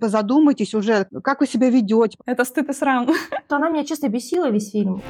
[0.00, 2.18] Задумайтесь уже, как вы себя ведете.
[2.26, 3.06] Это стыд и срам.
[3.48, 5.02] То она меня честно бесила весь фильм.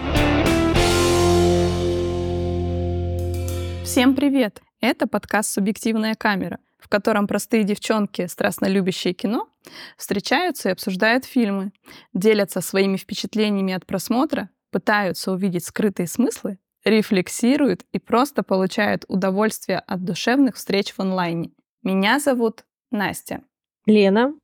[3.82, 4.60] Всем привет!
[4.80, 9.48] Это подкаст «Субъективная камера», в котором простые девчонки, страстно любящие кино,
[9.96, 11.72] встречаются и обсуждают фильмы,
[12.12, 20.04] делятся своими впечатлениями от просмотра, пытаются увидеть скрытые смыслы, рефлексируют и просто получают удовольствие от
[20.04, 21.52] душевных встреч в онлайне.
[21.82, 23.42] Меня зовут Настя.
[23.86, 24.34] Лена.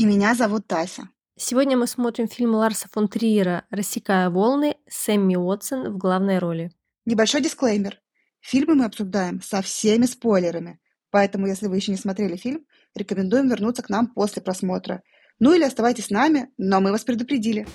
[0.00, 1.10] И меня зовут Тася.
[1.36, 6.72] Сегодня мы смотрим фильм Ларса фон Триера «Рассекая волны» с Эмми Уотсон в главной роли.
[7.04, 8.00] Небольшой дисклеймер.
[8.40, 13.82] Фильмы мы обсуждаем со всеми спойлерами, поэтому если вы еще не смотрели фильм, рекомендуем вернуться
[13.82, 15.02] к нам после просмотра.
[15.38, 17.66] Ну или оставайтесь с нами, но мы вас предупредили.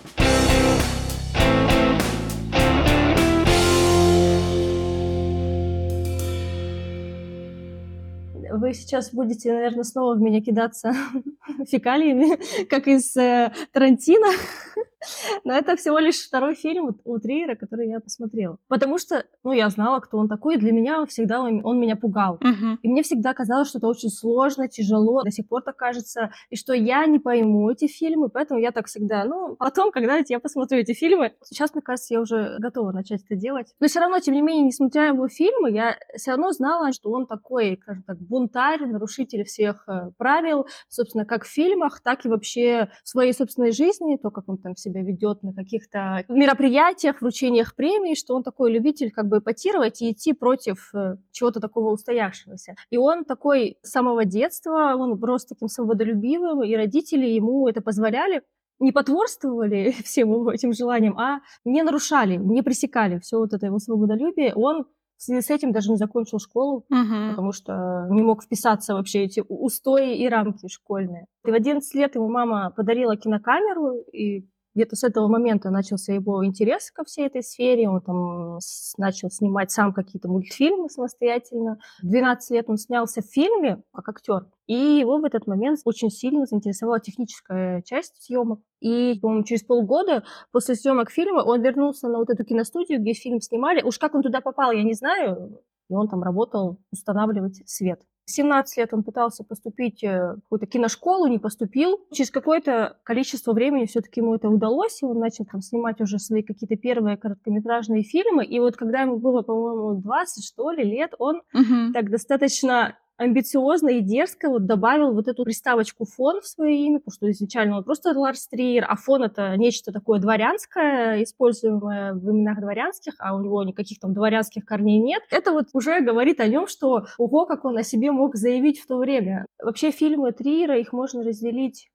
[8.57, 10.93] вы сейчас будете, наверное, снова в меня кидаться
[11.69, 12.37] фекалиями,
[12.69, 14.27] как из э, Тарантино.
[15.43, 18.57] Но это всего лишь второй фильм у Триера, который я посмотрела.
[18.67, 21.95] Потому что, ну, я знала, кто он такой, и для меня всегда он, он меня
[21.95, 22.37] пугал.
[22.41, 22.79] Мгм.
[22.81, 26.55] И мне всегда казалось, что это очень сложно, тяжело, до сих пор так кажется, и
[26.55, 30.79] что я не пойму эти фильмы, поэтому я так всегда, ну, потом, когда я посмотрю
[30.79, 33.73] эти фильмы, сейчас, мне кажется, я уже готова начать это делать.
[33.79, 37.11] Но все равно, тем не менее, несмотря на его фильмы, я все равно знала, что
[37.11, 42.29] он такой, скажем так, бунтарь, нарушитель всех э, правил, собственно, как в фильмах, так и
[42.29, 47.75] вообще в своей собственной жизни, то, как он там себя ведет на каких-то мероприятиях, вручениях
[47.75, 52.75] премий, что он такой любитель как бы эпатировать и идти против э, чего-то такого устоявшегося.
[52.89, 58.41] И он такой с самого детства, он рос таким свободолюбивым, и родители ему это позволяли,
[58.79, 63.79] не потворствовали всем его этим желаниям, а не нарушали, не пресекали все вот это его
[63.79, 64.53] свободолюбие.
[64.55, 64.85] Он
[65.17, 67.29] в связи с этим даже не закончил школу, Мгм.
[67.29, 71.27] потому что не мог вписаться вообще эти устои и рамки школьные.
[71.45, 74.45] И в 11 лет ему мама подарила кинокамеру, и
[74.75, 77.89] где-то с этого момента начался его интерес ко всей этой сфере.
[77.89, 78.59] Он там
[78.97, 81.79] начал снимать сам какие-то мультфильмы самостоятельно.
[82.03, 84.47] В 12 лет он снялся в фильме как актер.
[84.67, 88.59] И его в этот момент очень сильно заинтересовала техническая часть съемок.
[88.81, 93.39] И, по-моему, через полгода после съемок фильма он вернулся на вот эту киностудию, где фильм
[93.39, 93.81] снимали.
[93.81, 95.61] Уж как он туда попал, я не знаю.
[95.89, 98.01] И он там работал устанавливать свет.
[98.25, 101.99] В 17 лет он пытался поступить э, в какую-то киношколу, не поступил.
[102.11, 106.41] Через какое-то количество времени все-таки ему это удалось, и он начал там снимать уже свои
[106.41, 108.43] какие-то первые короткометражные фильмы.
[108.43, 111.93] И вот когда ему было, по-моему, 20, что ли, лет, он Мгм.
[111.93, 117.13] так достаточно амбициозно и дерзко вот добавил вот эту приставочку фон в свое имя, потому
[117.13, 122.59] что изначально он просто Ларс Триер, а фон это нечто такое дворянское, используемое в именах
[122.59, 125.23] дворянских, а у него никаких там дворянских корней нет.
[125.31, 128.87] Это вот уже говорит о нем, что ого, как он о себе мог заявить в
[128.87, 129.45] то время.
[129.61, 131.89] Вообще фильмы Триера, их можно разделить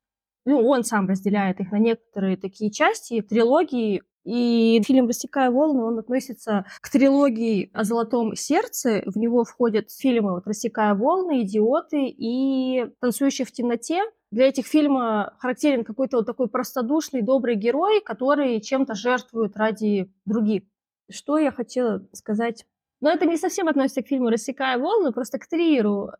[0.46, 5.98] ну, он сам разделяет их на некоторые такие части, трилогии, и фильм «Рассекая волны», он
[5.98, 9.02] относится к трилогии о «Золотом сердце».
[9.06, 14.02] В него входят фильмы вот «Рассекая волны», «Идиоты» и «Танцующие в темноте».
[14.30, 20.62] Для этих фильмов характерен какой-то вот такой простодушный, добрый герой, который чем-то жертвует ради других.
[21.10, 22.64] Что я хотела сказать?
[23.00, 26.10] Но это не совсем относится к фильму «Рассекая волны», просто к Триеру.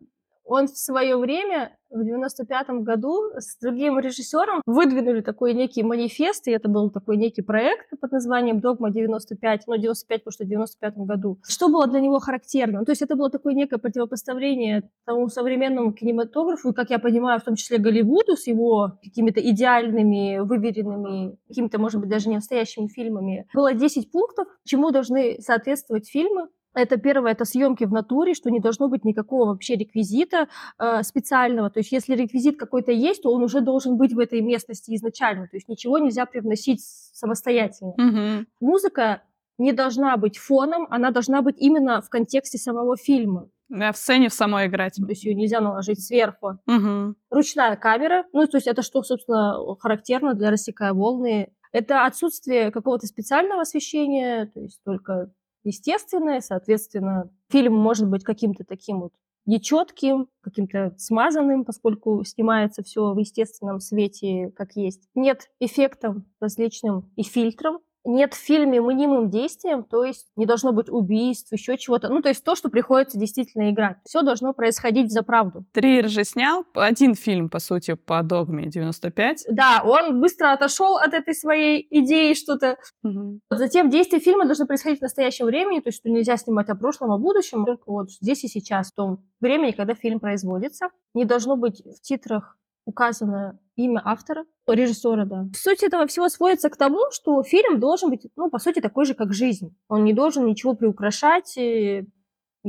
[0.50, 6.50] Он в свое время, в 95 году, с другим режиссером выдвинули такой некий манифест, и
[6.50, 10.96] это был такой некий проект под названием «Догма 95», ну, 95, потому что в 95
[10.96, 11.38] году.
[11.46, 12.80] Что было для него характерно?
[12.80, 17.38] Ну, то есть это было такое некое противопоставление тому современному кинематографу, и, как я понимаю,
[17.38, 22.88] в том числе Голливуду с его какими-то идеальными, выверенными, какими-то, может быть, даже не настоящими
[22.88, 23.46] фильмами.
[23.54, 28.60] Было 10 пунктов, чему должны соответствовать фильмы, это первое, это съемки в натуре, что не
[28.60, 30.48] должно быть никакого вообще реквизита
[30.78, 31.70] э, специального.
[31.70, 35.48] То есть если реквизит какой-то есть, то он уже должен быть в этой местности изначально.
[35.48, 36.80] То есть ничего нельзя привносить
[37.12, 37.94] самостоятельно.
[37.96, 38.46] Мгм.
[38.60, 39.22] Музыка
[39.58, 43.48] не должна быть фоном, она должна быть именно в контексте самого фильма.
[43.68, 44.94] Да, в сцене в самой играть.
[44.94, 46.58] То есть ее нельзя наложить сверху.
[46.66, 47.16] Мгм.
[47.30, 51.52] Ручная камера, ну то есть это что, собственно, характерно для «Рассекая волны».
[51.72, 55.30] Это отсутствие какого-то специального освещения, то есть только
[55.64, 59.12] естественное, соответственно, фильм может быть каким-то таким вот
[59.46, 65.08] нечетким, каким-то смазанным, поскольку снимается все в естественном свете, как есть.
[65.14, 67.80] Нет эффектов различным и фильтрам.
[68.04, 72.08] Нет в фильме мнимым действием, то есть не должно быть убийств, еще чего-то.
[72.08, 73.98] Ну, то есть то, что приходится действительно играть.
[74.04, 75.64] Все должно происходить за правду.
[75.72, 79.46] Триер же снял один фильм, по сути, по «Догме» 95.
[79.50, 82.78] Да, он быстро отошел от этой своей идеи что-то.
[83.02, 83.40] Мгм.
[83.50, 87.12] Затем действие фильма должно происходить в настоящем времени, то есть что нельзя снимать о прошлом,
[87.12, 90.88] о будущем, только вот здесь и сейчас, в том времени, когда фильм производится.
[91.14, 92.56] Не должно быть в титрах
[92.90, 95.46] указано имя автора, режиссера, да.
[95.54, 99.14] Суть этого всего сводится к тому, что фильм должен быть, ну, по сути, такой же,
[99.14, 99.74] как жизнь.
[99.88, 102.04] Он не должен ничего приукрашать, и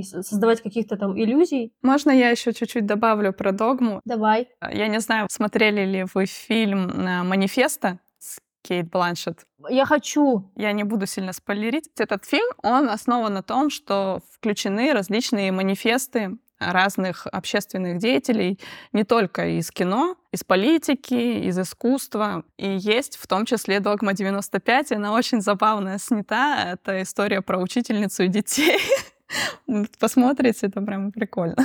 [0.01, 1.73] создавать каких-то там иллюзий.
[1.81, 3.99] Можно я еще чуть-чуть добавлю про догму?
[4.05, 4.47] Давай.
[4.71, 9.45] Я не знаю, смотрели ли вы фильм э, «Манифеста» с Кейт Бланшет.
[9.69, 10.51] Я хочу.
[10.55, 11.89] Я не буду сильно спойлерить.
[11.97, 18.59] Этот фильм, он основан на том, что включены различные манифесты разных общественных деятелей,
[18.93, 22.43] не только из кино, из политики, из искусства.
[22.57, 26.73] И есть в том числе «Догма 95», она очень забавная снята.
[26.73, 28.79] Это история про учительницу и детей.
[29.99, 31.57] Посмотрите, это прям прикольно.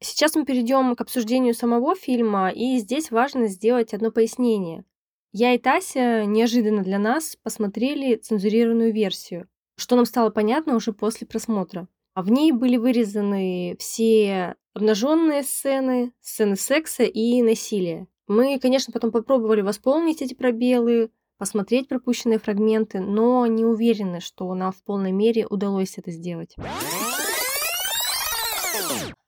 [0.00, 4.84] Сейчас мы перейдем к обсуждению самого фильма, и здесь важно сделать одно пояснение.
[5.32, 11.26] Я и Тася неожиданно для нас посмотрели цензурированную версию что нам стало понятно уже после
[11.26, 11.88] просмотра.
[12.14, 18.06] А в ней были вырезаны все обнаженные сцены, сцены секса и насилия.
[18.26, 24.72] Мы, конечно, потом попробовали восполнить эти пробелы, посмотреть пропущенные фрагменты, но не уверены, что нам
[24.72, 26.56] в полной мере удалось это сделать.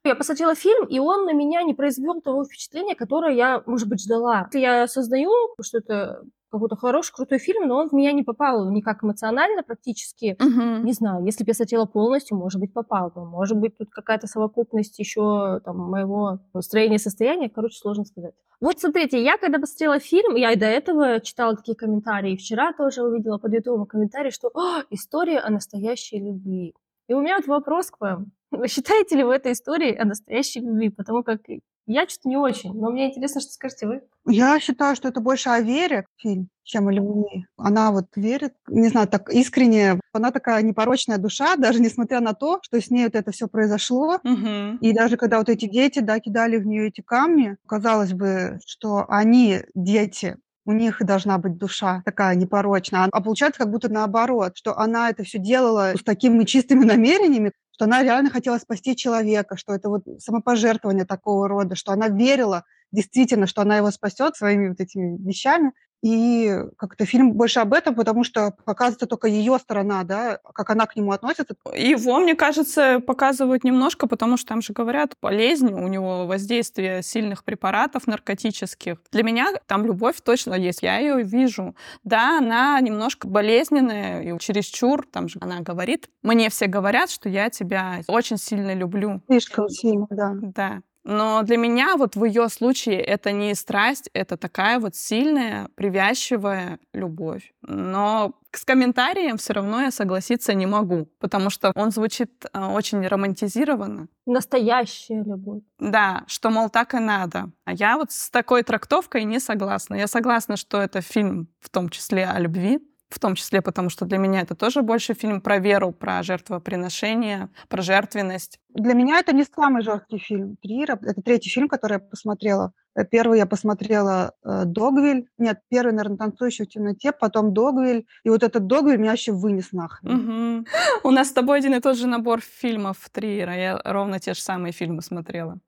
[0.04, 4.00] Я посмотрела фильм, и он на меня не произвел того впечатления, которое я, может быть,
[4.00, 4.48] ждала.
[4.54, 5.30] Я создаю,
[5.60, 10.36] что это какой-то хороший, крутой фильм, но он в меня не попал никак эмоционально практически.
[10.40, 10.84] Угу.
[10.84, 13.24] Не знаю, если бы я смотрела полностью, может быть, попал бы.
[13.24, 17.48] Может быть, тут какая-то совокупность еще там, моего настроения, состояния.
[17.48, 18.34] Короче, сложно сказать.
[18.60, 23.02] Вот смотрите, я когда посмотрела фильм, я и до этого читала такие комментарии, вчера тоже
[23.02, 26.74] увидела под ютубом комментарий, что «А, история о настоящей любви.
[27.08, 28.32] И у меня вот вопрос к вам.
[28.50, 30.88] Вы считаете ли вы этой историей о настоящей любви?
[30.88, 31.40] Потому как
[31.88, 34.02] я что-то не очень, но мне интересно, что скажете вы.
[34.26, 37.46] Я считаю, что это больше о вере фильм, чем о любви.
[37.56, 39.98] Она вот верит, не знаю, так искренне.
[40.12, 44.18] Она такая непорочная душа, даже несмотря на то, что с ней вот это все произошло.
[44.22, 44.78] Угу.
[44.82, 49.06] И даже когда вот эти дети, да, кидали в нее эти камни, казалось бы, что
[49.08, 50.36] они, дети,
[50.66, 53.08] у них должна быть душа такая непорочная.
[53.10, 57.84] А получается как будто наоборот, что она это все делала с такими чистыми намерениями, что
[57.84, 63.46] она реально хотела спасти человека, что это вот самопожертвование такого рода, что она верила действительно,
[63.46, 65.70] что она его спасет своими вот этими вещами,
[66.02, 70.86] и как-то фильм больше об этом, потому что показывается только ее сторона, да, как она
[70.86, 71.54] к нему относится.
[71.74, 77.44] Его, мне кажется, показывают немножко, потому что там же говорят, болезни, у него воздействие сильных
[77.44, 78.98] препаратов наркотических.
[79.12, 81.74] Для меня там любовь точно есть, я ее вижу.
[82.04, 87.50] Да, она немножко болезненная и чересчур, там же она говорит, мне все говорят, что я
[87.50, 89.22] тебя очень сильно люблю.
[89.26, 90.32] Слишком сильно, да.
[90.40, 90.80] Да.
[91.10, 96.80] Но для меня вот в ее случае это не страсть, это такая вот сильная, привязчивая
[96.92, 97.54] любовь.
[97.62, 103.06] Но с комментарием все равно я согласиться не могу, потому что он звучит а, очень
[103.06, 104.08] романтизированно.
[104.26, 105.62] Настоящая любовь.
[105.78, 107.52] Да, что, мол, так и надо.
[107.64, 109.94] А я вот с такой трактовкой не согласна.
[109.94, 114.04] Я согласна, что это фильм в том числе о любви, в том числе потому, что
[114.04, 118.60] для меня это тоже больше фильм про веру, про жертвоприношение, про жертвенность.
[118.68, 120.98] Для меня это не самый жесткий фильм Триера.
[121.02, 122.72] Это третий фильм, который я посмотрела.
[122.94, 125.26] Э, первый я посмотрела э, «Догвиль».
[125.38, 128.06] Нет, первый, наверное, «Танцующий в темноте», потом «Догвиль».
[128.24, 130.60] И вот этот «Догвиль» меня вообще вынес нахрен.
[130.60, 130.66] Угу.
[131.04, 133.56] У нас с тобой один и тот же набор фильмов Триера.
[133.56, 135.58] Я ровно те же самые фильмы смотрела.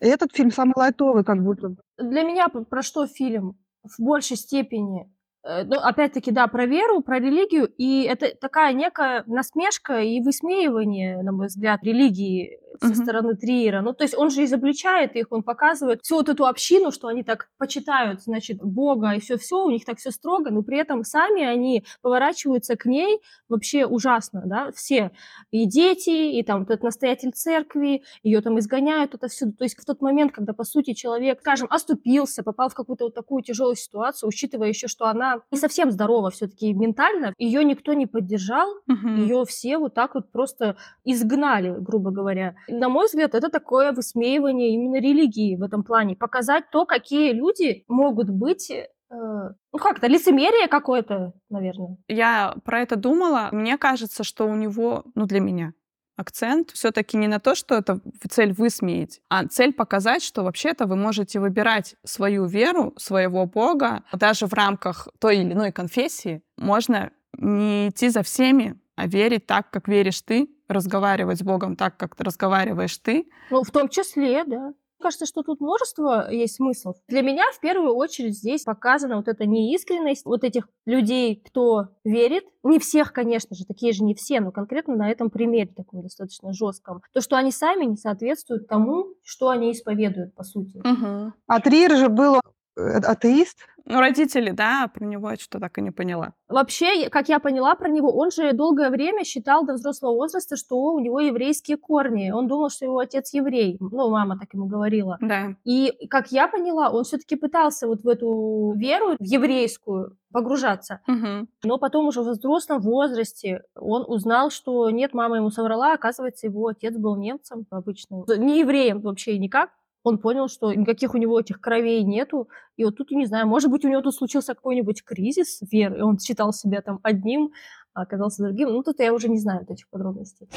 [0.00, 1.74] И этот фильм самый лайтовый как будто.
[1.98, 3.56] Для меня про что фильм?
[3.82, 5.10] В большей степени
[5.44, 11.32] ну, опять-таки, да, про веру, про религию, и это такая некая насмешка и высмеивание, на
[11.32, 12.94] мой взгляд, религии со mm-hmm.
[12.94, 13.80] стороны Триера.
[13.82, 17.22] Ну, то есть он же изобличает их, он показывает всю вот эту общину, что они
[17.22, 21.42] так почитают, значит, Бога и все-все, у них так все строго, но при этом сами
[21.42, 25.10] они поворачиваются к ней вообще ужасно, да, все.
[25.50, 29.52] И дети, и там вот этот настоятель церкви, ее там изгоняют отовсюду.
[29.52, 33.14] То есть в тот момент, когда, по сути, человек, скажем, оступился, попал в какую-то вот
[33.14, 38.06] такую тяжелую ситуацию, учитывая еще, что она не совсем здорова все-таки ментально, ее никто не
[38.06, 39.20] поддержал, mm-hmm.
[39.20, 44.74] ее все вот так вот просто изгнали, грубо говоря на мой взгляд, это такое высмеивание
[44.74, 46.16] именно религии в этом плане.
[46.16, 51.96] Показать то, какие люди могут быть э, ну как-то лицемерие какое-то, наверное.
[52.08, 53.48] Я про это думала.
[53.52, 55.72] Мне кажется, что у него, ну для меня,
[56.16, 60.96] акцент все-таки не на то, что это цель высмеять, а цель показать, что вообще-то вы
[60.96, 66.42] можете выбирать свою веру, своего Бога, даже в рамках той или иной конфессии.
[66.56, 71.96] Можно не идти за всеми, а верить так, как веришь ты, разговаривать с Богом так,
[71.96, 73.28] как разговариваешь ты.
[73.50, 74.72] Ну, в том числе, да.
[75.02, 76.96] Кажется, что тут множество есть смыслов.
[77.08, 82.44] Для меня в первую очередь здесь показана вот эта неискренность вот этих людей, кто верит.
[82.62, 86.52] Не всех, конечно же, такие же не все, но конкретно на этом примере таком достаточно
[86.52, 87.02] жестком.
[87.12, 90.78] То, что они сами не соответствуют тому, что они исповедуют, по сути.
[90.78, 91.32] Угу.
[91.46, 92.40] А Триер же был
[92.76, 93.58] атеист.
[93.84, 96.34] Ну, родители, да, про него я что так и не поняла.
[96.48, 100.76] Вообще, как я поняла про него, он же долгое время считал до взрослого возраста, что
[100.76, 102.30] у него еврейские корни.
[102.30, 103.76] Он думал, что его отец еврей.
[103.80, 105.18] Ну, мама так ему говорила.
[105.20, 105.56] Да.
[105.64, 111.00] И, как я поняла, он все-таки пытался вот в эту веру в еврейскую погружаться.
[111.08, 111.48] Угу.
[111.64, 116.68] Но потом уже в взрослом возрасте он узнал, что нет, мама ему соврала, оказывается, его
[116.68, 118.24] отец был немцем обычно.
[118.36, 119.70] Не евреем вообще никак
[120.04, 122.48] он понял, что никаких у него этих кровей нету.
[122.76, 126.02] И вот тут, не знаю, может быть, у него тут случился какой-нибудь кризис веры, и
[126.02, 127.52] он считал себя там одним,
[127.94, 128.70] а оказался другим.
[128.70, 130.48] Ну, тут я уже не знаю этих подробностей.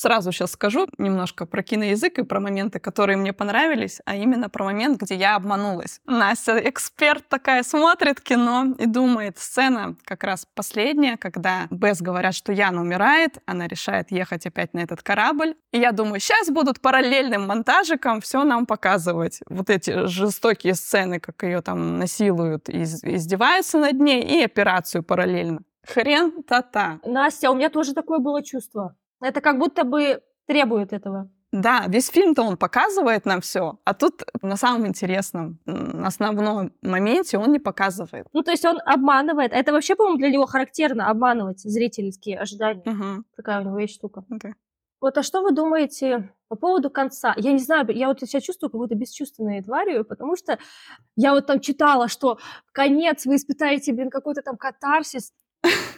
[0.00, 4.64] Сразу сейчас скажу немножко про киноязык и про моменты, которые мне понравились, а именно про
[4.64, 6.00] момент, где я обманулась.
[6.06, 12.50] Настя, эксперт такая, смотрит кино и думает, сцена как раз последняя, когда Бесс говорят, что
[12.50, 15.54] Яна умирает, она решает ехать опять на этот корабль.
[15.70, 19.40] И я думаю, сейчас будут параллельным монтажиком все нам показывать.
[19.50, 25.60] Вот эти жестокие сцены, как ее там насилуют и издеваются над ней, и операцию параллельно.
[25.86, 27.00] Хрен та-та.
[27.04, 28.96] Настя, у меня тоже такое было чувство.
[29.20, 31.30] Это как будто бы требует этого.
[31.52, 35.58] Да, весь фильм-то он показывает нам все, а тут на самом интересном,
[36.04, 38.28] основном моменте он не показывает.
[38.32, 39.52] Ну, то есть он обманывает.
[39.52, 42.82] Это вообще, по-моему, для него характерно обманывать зрительские ожидания.
[42.86, 43.24] Угу.
[43.36, 44.24] Такая у него есть штука.
[44.30, 44.52] Okay.
[45.00, 47.34] Вот, а что вы думаете по поводу конца?
[47.36, 50.58] Я не знаю, я вот себя чувствую как будто бесчувственной тварью, потому что
[51.16, 52.38] я вот там читала, что
[52.72, 55.32] конец вы испытаете, блин, какой-то там катарсис.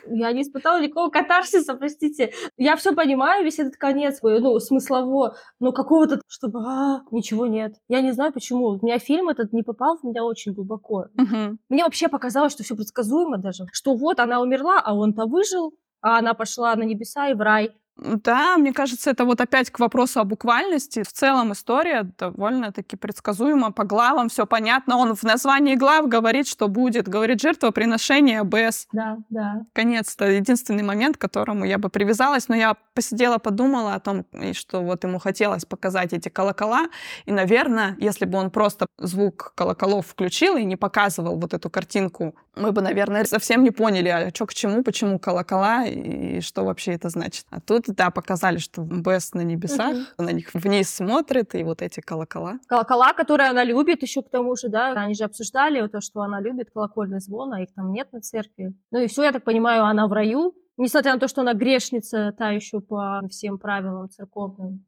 [0.07, 2.33] Я не испытала никакого катарсиса, простите.
[2.57, 7.75] Я все понимаю, весь этот конец, ну, смыслово, но какого-то, чтобы а, ничего нет.
[7.89, 8.67] Я не знаю, почему.
[8.67, 11.07] У меня фильм этот не попал в меня очень глубоко.
[11.17, 11.59] Угу.
[11.69, 13.65] Мне вообще показалось, что все предсказуемо даже.
[13.73, 17.73] Что вот она умерла, а он-то выжил, а она пошла на небеса и в рай.
[17.97, 21.03] Да, мне кажется, это вот опять к вопросу о буквальности.
[21.03, 23.71] В целом история довольно-таки предсказуема.
[23.71, 24.97] По главам все понятно.
[24.97, 27.07] Он в названии глав говорит, что будет.
[27.07, 28.89] Говорит жертвоприношение без.
[28.93, 29.67] Да, да.
[29.75, 32.49] Конец-то единственный момент, к которому я бы привязалась.
[32.49, 36.89] Но я посидела, подумала о том, что вот ему хотелось показать эти колокола.
[37.27, 42.35] И, наверное, если бы он просто звук колоколов включил и не показывал вот эту картинку,
[42.57, 46.93] мы бы, наверное, совсем не поняли, а что к чему, почему колокола и что вообще
[46.93, 47.47] это значит.
[47.51, 50.25] А тут тут, да, показали, что Бесс на небесах, угу.
[50.25, 52.59] на них вниз смотрит, и вот эти колокола.
[52.67, 56.41] Колокола, которые она любит еще к тому же, да, они же обсуждали то, что она
[56.41, 58.75] любит колокольный звон, а их там нет на церкви.
[58.91, 62.35] Ну и все, я так понимаю, она в раю, несмотря на то, что она грешница,
[62.37, 64.85] та еще по всем правилам церковным.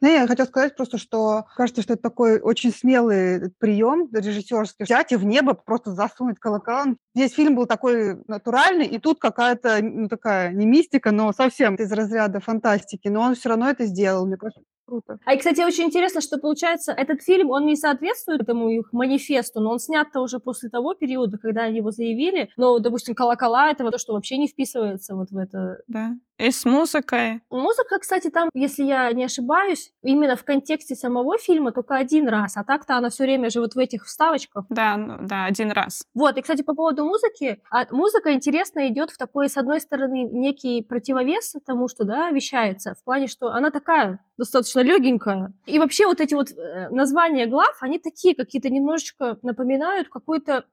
[0.00, 4.84] Не, я хотела сказать просто, что кажется, что это такой очень смелый прием режиссерский.
[4.84, 6.86] Взять и в небо просто засунуть колокола.
[7.14, 11.90] Весь фильм был такой натуральный, и тут какая-то, ну, такая, не мистика, но совсем из
[11.90, 13.08] разряда фантастики.
[13.08, 14.26] Но он все равно это сделал.
[14.26, 15.18] Мне кажется, круто.
[15.24, 19.60] А и, кстати, очень интересно, что получается, этот фильм, он не соответствует этому их манифесту,
[19.60, 22.50] но он снят-то уже после того периода, когда они его заявили.
[22.56, 25.78] Но, допустим, колокола— это то, что вообще не вписывается вот в это.
[25.88, 26.14] Да.
[26.38, 27.40] И с музыкой.
[27.48, 32.58] Музыка, кстати, там, если я не ошибаюсь, именно в контексте самого фильма только один раз,
[32.58, 34.66] а так-то она все время же вот в этих вставочках.
[34.68, 36.04] Да, ну, да, один раз.
[36.14, 40.28] Вот, и, кстати, по поводу музыки, а музыка интересно идет в такой, с одной стороны,
[40.30, 45.52] некий противовес тому, что, да, вещается, в плане, что она такая достаточно легенькая.
[45.66, 50.64] И вообще вот эти вот э, названия глав, они такие какие-то немножечко напоминают какой-то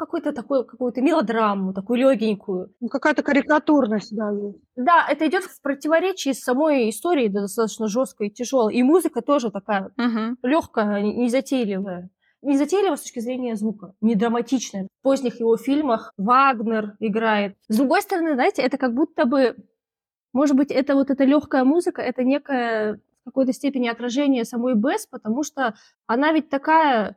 [0.00, 2.72] какой-то такой, какую-то мелодраму, такую легенькую.
[2.80, 4.32] Ну, какая-то карикатурность, да.
[4.74, 8.74] Да, это идет в противоречии с самой историей, да, достаточно жесткой и тяжелой.
[8.74, 10.36] И музыка тоже такая угу.
[10.42, 12.08] легкая, незатейливая.
[12.42, 14.84] Не затейливо с точки зрения звука, не драматичная.
[14.84, 17.56] В поздних его фильмах Вагнер играет.
[17.68, 19.54] С другой стороны, знаете, это как будто бы,
[20.32, 25.42] может быть, это вот эта легкая музыка, это некое какой-то степени отражение самой Бесс, потому
[25.42, 25.74] что
[26.06, 27.16] она ведь такая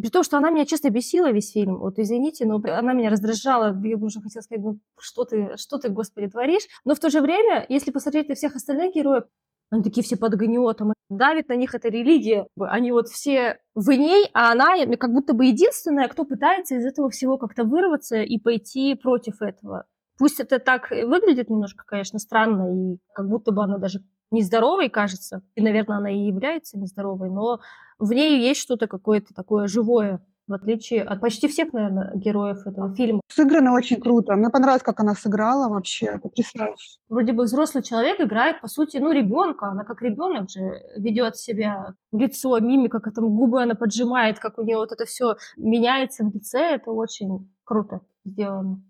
[0.00, 1.78] при том, что она меня честно бесила весь фильм.
[1.78, 3.78] Вот извините, но она меня раздражала.
[3.84, 6.62] Я бы уже хотела сказать, ну что ты, что ты, господи, творишь?
[6.84, 9.24] Но в то же время, если посмотреть на всех остальных героев,
[9.70, 12.46] они такие все под гнетом, давит на них эта религия.
[12.58, 17.10] Они вот все в ней, а она как будто бы единственная, кто пытается из этого
[17.10, 19.84] всего как-то вырваться и пойти против этого.
[20.18, 24.00] Пусть это так выглядит немножко, конечно, странно, и как будто бы она даже
[24.32, 27.60] нездоровой кажется, и, наверное, она и является нездоровой, но
[27.98, 30.20] в ней есть что-то какое-то такое живое.
[30.48, 33.20] в отличие от почти всех, наверное, героев этого фильма.
[33.28, 34.34] Сыграно очень круто.
[34.34, 36.18] Мне понравилось, как она сыграла вообще.
[36.18, 36.98] Потрясающе.
[37.08, 39.68] Вроде бы взрослый человек играет, по сути, ну, ребенка.
[39.68, 41.94] Она как ребенок же ведет себя.
[42.12, 46.34] Лицо, мимика, как там губы она поджимает, как у нее вот это все меняется в
[46.34, 46.58] лице.
[46.74, 48.82] Это очень круто сделано.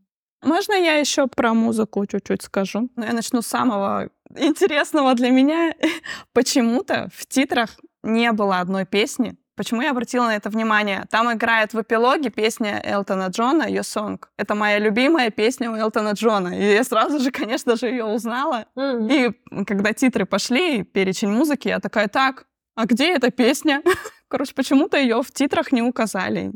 [0.42, 2.88] Можно я еще про музыку чуть-чуть скажу?
[2.96, 5.74] Ну, я начну с самого интересного для меня.
[6.32, 7.70] Почему-то в титрах
[8.02, 11.04] не было одной песни, Почему я обратила на это внимание?
[11.10, 14.18] Там играет в эпилоге песня Элтона Джона «Your Song».
[14.38, 16.58] Это моя любимая песня у Элтона Джона.
[16.58, 18.64] И я сразу же, конечно же, ее узнала.
[18.76, 19.08] Mm-hmm.
[19.12, 23.82] И когда титры пошли, перечень музыки, я такая, так, а где эта песня?
[24.28, 26.52] Короче, почему-то ее в титрах не указали.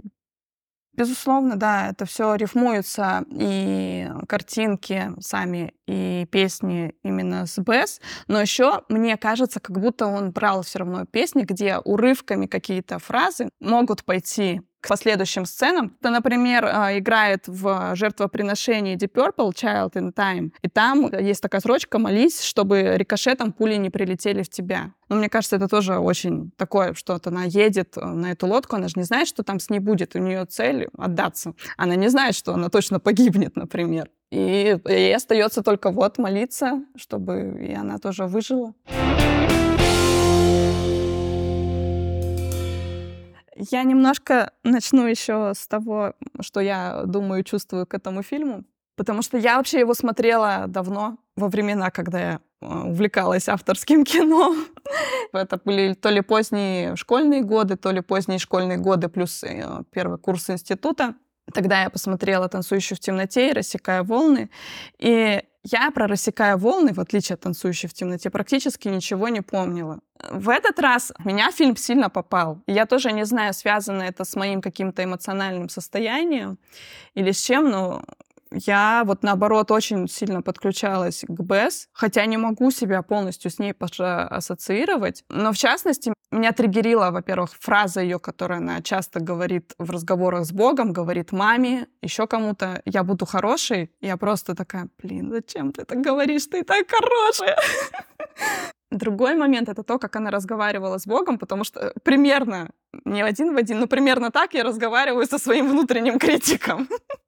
[0.97, 8.83] Безусловно, да, это все рифмуется, и картинки сами, и песни именно с Бэс, но еще
[8.88, 14.62] мне кажется, как будто он брал все равно песни, где урывками какие-то фразы могут пойти
[14.87, 15.97] к последующим сценам.
[16.00, 21.61] Это, например, а, играет в жертвоприношении Deep Purple Child in Time, и там есть такая
[21.61, 24.93] строчка «Молись, чтобы рикошетом пули не прилетели в тебя».
[25.09, 28.88] Но мне кажется, это тоже очень такое, что она едет э, на эту лодку, она
[28.88, 31.55] же не знает, что там с ней будет, у нее цель отдаться.
[31.76, 34.09] Она не знает, что она точно погибнет, например.
[34.31, 38.75] И ей остается только вот молиться, чтобы и она тоже выжила.
[43.59, 48.65] Я немножко начну еще с того, что я думаю чувствую к этому фильму,
[48.97, 54.55] потому что я вообще его смотрела давно, во времена, когда я э, увлекалась авторским кино.
[55.33, 60.19] Это были то ли поздние школьные годы, то ли поздние школьные годы плюс э, первый
[60.19, 61.15] курс института.
[61.53, 64.51] Тогда я посмотрела «Танцующую в темноте» и «Рассекая волны».
[64.99, 70.01] И я про «Рассекая волны», в отличие от «Танцующей в темноте», практически ничего не помнила.
[70.31, 72.63] В этот раз меня фильм сильно попал.
[72.67, 76.59] Я тоже не знаю, связано это с моим каким-то эмоциональным состоянием
[77.15, 78.03] или с чем, но
[78.57, 83.75] я вот наоборот очень сильно подключалась к Бесс, хотя не могу себя полностью с ней
[83.79, 85.25] ассоциировать.
[85.29, 90.53] Но в частности, меня триггерила, во-первых, фраза ее, которую она часто говорит в разговорах с
[90.53, 93.93] Богом, говорит маме, еще кому-то, я буду хорошей.
[94.01, 97.57] Я просто такая, блин, зачем ты так говоришь, ты так хорошая.
[98.91, 102.71] Другой момент— это то, как она разговаривала с Богом, потому что примерно,
[103.05, 106.89] не один в один, но примерно так я разговариваю со своим внутренним критиком.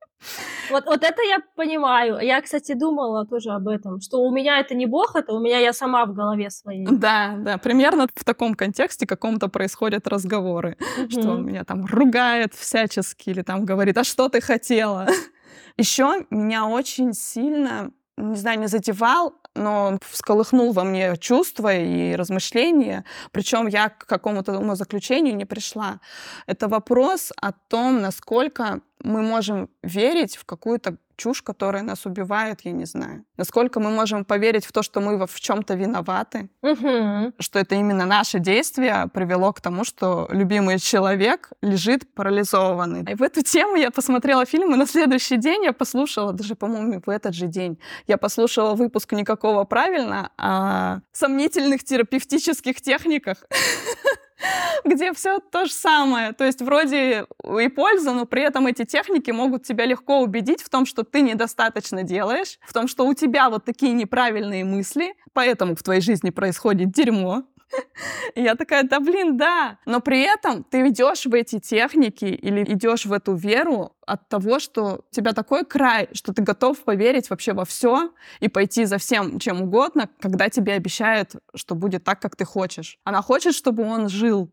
[0.70, 2.18] Вот, вот это я понимаю.
[2.20, 5.58] Я, кстати, думала тоже об этом, что у меня это не Бог, это у меня
[5.58, 6.86] я сама в голове своей.
[6.86, 11.10] Да, да, примерно в таком контексте каком-то происходят разговоры, угу.
[11.10, 15.06] что он меня там ругает всячески или там говорит, а что ты хотела?
[15.76, 22.14] Еще меня очень сильно не знаю, не задевал, но он всколыхнул во мне чувства и
[22.14, 26.00] размышления, причем я к какому-то умозаключению не пришла.
[26.46, 32.72] Это вопрос о том, насколько мы можем верить в какую-то чушь, которая нас убивает, я
[32.72, 33.24] не знаю.
[33.36, 37.32] Насколько мы можем поверить в то, что мы в чем-то виноваты, угу.
[37.38, 43.12] что это именно наше действие привело к тому, что любимый человек лежит парализованный.
[43.12, 47.02] И в эту тему я посмотрела фильм, и на следующий день я послушала, даже, по-моему,
[47.04, 53.38] в этот же день, я послушала выпуск «Никакого правильно» о сомнительных терапевтических техниках.
[54.84, 56.32] где все то же самое.
[56.32, 57.26] То есть вроде
[57.60, 61.20] и польза, но при этом эти техники могут тебя легко убедить в том, что ты
[61.20, 66.30] недостаточно делаешь, в том, что у тебя вот такие неправильные мысли, поэтому в твоей жизни
[66.30, 67.44] происходит дерьмо,
[68.34, 69.78] я такая, да блин, да.
[69.86, 74.58] Но при этом ты идешь в эти техники или идешь в эту веру от того,
[74.58, 78.98] что у тебя такой край, что ты готов поверить вообще во все и пойти за
[78.98, 82.98] всем, чем угодно, когда тебе обещают, что будет так, как ты хочешь.
[83.04, 84.50] Она хочет, чтобы он жил.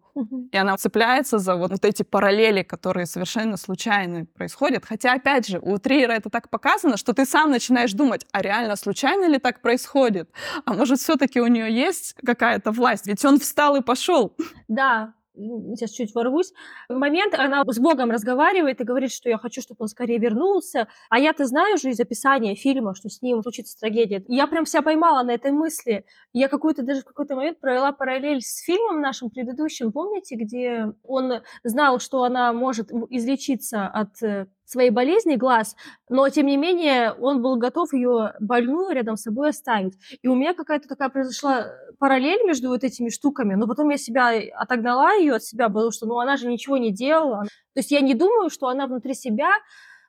[0.51, 4.85] И она цепляется за вот, вот эти параллели, которые совершенно случайно происходят.
[4.85, 8.77] Хотя, опять же, у Триера это так показано, что ты сам начинаешь думать, а реально
[8.77, 10.29] случайно ли так происходит?
[10.63, 13.07] А может, все-таки у нее есть какая-то власть?
[13.07, 14.35] Ведь он встал и пошел.
[14.69, 16.53] Да, сейчас чуть ворвусь.
[16.89, 20.87] Момент, она с Богом разговаривает и говорит, что я хочу, чтобы он скорее вернулся.
[21.09, 24.23] А я-то знаю же из описания фильма, что с ним случится трагедия.
[24.27, 26.05] Я прям себя поймала на этой мысли.
[26.33, 31.41] Я какую-то даже в какой-то момент провела параллель с фильмом нашим предыдущим, помните, где он
[31.63, 35.75] знал, что она может излечиться от э, своей болезни глаз,
[36.09, 39.93] но тем не менее он был готов ее больную рядом с собой оставить.
[40.21, 41.67] И у меня какая-то такая произошла
[41.99, 46.05] параллель между вот этими штуками, но потом я себя отогнала ее от себя, потому что
[46.05, 47.43] ну она же ничего не делала.
[47.73, 49.51] То есть я не думаю, что она внутри себя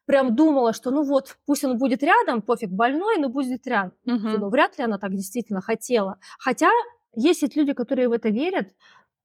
[0.07, 3.92] прям думала, что ну вот, пусть он будет рядом, пофиг, больной, но будет рядом.
[4.07, 4.38] Угу.
[4.38, 6.19] Ну, вряд ли она так действительно хотела.
[6.38, 6.71] Хотя
[7.14, 8.69] есть ведь люди, которые в это верят,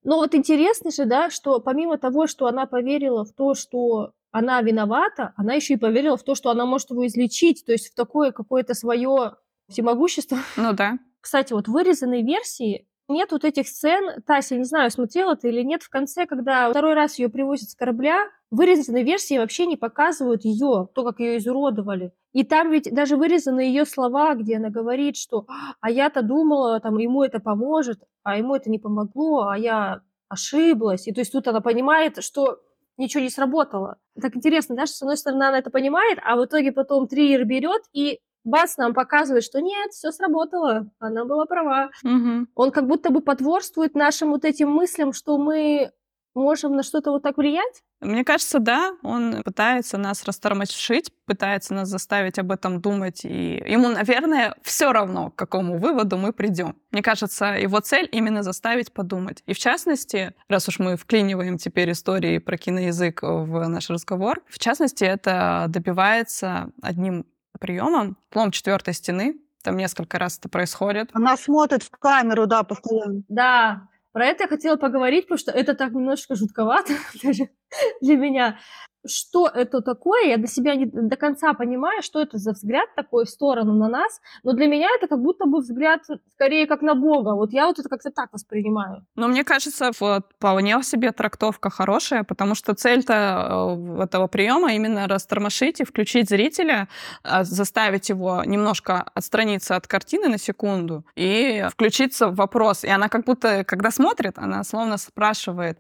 [0.04, 4.62] Но вот интересно же, да, что помимо того, что она поверила в то, что она
[4.62, 7.96] виновата, она еще и поверила в то, что она может его излечить, то есть в
[7.96, 9.36] такое какое-то свое
[9.70, 10.40] всемогущество.
[10.58, 10.98] Ну да.
[11.22, 14.22] Кстати, вот в вырезанной версии нет вот этих сцен.
[14.26, 17.76] Тася, не знаю, смотрела ты или нет, в конце, когда второй раз ее привозят с
[17.76, 22.14] корабля, вырезанной версии вообще не показывают ее, то, как ее изуродовали.
[22.34, 25.46] И там ведь даже вырезаны ее слова, где она говорит, что
[25.80, 31.08] «а я-то думала, там, ему это поможет, а ему это не помогло, а я ошиблась».
[31.08, 32.60] И то есть тут она понимает, что
[33.02, 33.98] ничего не сработало.
[34.20, 37.46] Так интересно, да, что с одной стороны она это понимает, а в итоге потом Триер
[37.46, 41.92] берет и Бац нам показывает, что нет, все сработало, она была права.
[42.04, 42.48] Угу.
[42.56, 45.92] Он как будто бы потворствует нашим вот этим мыслям, что мы
[46.34, 47.84] можем на что-то вот так влиять?
[48.00, 53.90] Мне кажется, да, он пытается нас растормошить, пытается нас заставить об этом думать, и ему,
[53.90, 56.76] наверное, все равно, к какому выводу мы придем.
[56.92, 59.44] Мне кажется, его цель именно заставить подумать.
[59.46, 64.58] И в частности, раз уж мы вклиниваем теперь истории про киноязык в наш разговор, в
[64.58, 67.26] частности, это добивается одним
[67.60, 71.10] приемом, плом четвертой стены, там несколько раз это происходит.
[71.14, 73.22] Она смотрит в камеру, да, постоянно.
[73.28, 76.94] Да, про это я хотела поговорить, потому что это так немножко жутковато
[77.24, 77.50] даже
[78.02, 78.58] для меня
[79.06, 83.26] что это такое, я до себя не до конца понимаю, что это за взгляд такой
[83.26, 86.02] в сторону на нас, но для меня это как будто бы взгляд
[86.34, 87.36] скорее как на Бога.
[87.36, 89.06] Вот я вот это как-то так воспринимаю.
[89.16, 95.82] Но мне кажется, вполне себе трактовка хорошая, потому что цель-то э, этого приема именно растормошить
[95.82, 96.88] и включить зрителя,
[97.24, 102.84] а, заставить его немножко отстраниться от картины на секунду и включиться в вопрос.
[102.84, 105.80] И она как будто, когда смотрит, она словно спрашивает,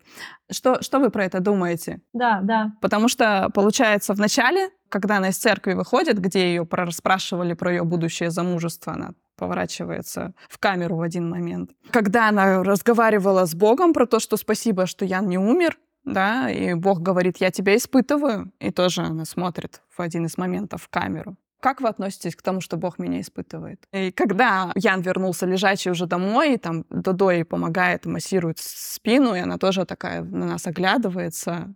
[0.52, 2.02] что, что вы про это думаете?
[2.14, 2.74] Да, да.
[2.82, 7.84] Потому что, получается, в начале, когда она из церкви выходит, где ее расспрашивали про ее
[7.84, 11.72] будущее замужество, она поворачивается в камеру в один момент.
[11.90, 16.74] Когда она разговаривала с Богом про то, что спасибо, что Ян не умер, да, и
[16.74, 21.38] Бог говорит, я тебя испытываю, и тоже она смотрит в один из моментов в камеру.
[21.62, 23.86] Как вы относитесь к тому, что Бог меня испытывает?
[23.92, 29.40] И когда Ян вернулся лежачий уже домой, и там Додо ей помогает, массирует спину, и
[29.40, 31.74] она тоже такая на нас оглядывается.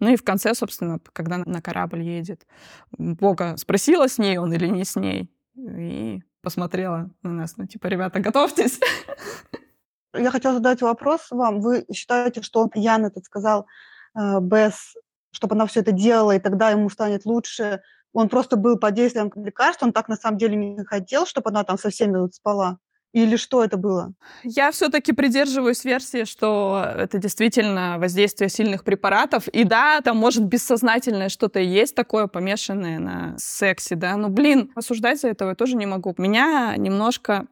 [0.00, 2.46] Ну и в конце, собственно, когда на корабль едет,
[2.90, 7.88] Бога спросила, с ней он или не с ней, и посмотрела на нас, ну типа,
[7.88, 8.80] ребята, готовьтесь.
[10.14, 11.60] Я хотела задать вопрос вам.
[11.60, 13.66] Вы считаете, что Ян этот сказал
[14.18, 14.94] э, без,
[15.32, 19.30] чтобы она все это делала, и тогда ему станет лучше, он просто был под действием
[19.36, 22.78] лекарств, он так на самом деле не хотел, чтобы она там со всеми вот спала.
[23.12, 24.14] Или что это было?
[24.42, 29.48] Я все-таки придерживаюсь версии, что это действительно воздействие сильных препаратов.
[29.48, 34.16] И да, там может бессознательное что-то есть такое, помешанное на сексе, да.
[34.16, 36.14] Но, блин, осуждать за этого я тоже не могу.
[36.16, 37.46] Меня немножко